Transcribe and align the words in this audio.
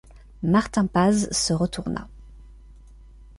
Martin 0.41 0.87
Paz 0.87 1.27
se 1.31 1.53
retourna. 1.53 2.07